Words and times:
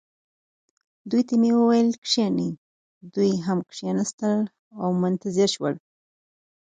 دوی 1.09 1.23
ته 1.27 1.33
مې 1.41 1.51
وویل: 1.55 1.89
کښینئ. 2.05 2.49
دوی 3.13 3.31
هم 3.45 3.59
کښېنستل 3.69 4.35
او 4.81 4.87
منتظر 5.01 5.49
شول. 5.55 5.75